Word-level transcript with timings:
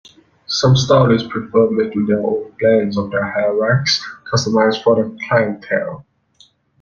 Some 0.47 0.75
stylists 0.75 1.27
prefer 1.29 1.69
making 1.69 2.07
their 2.07 2.17
own 2.19 2.55
blends 2.59 2.97
of 2.97 3.11
hair 3.13 3.53
wax 3.55 4.03
customized 4.33 4.81
for 4.81 4.95
their 4.95 5.11
clientele. 5.29 6.03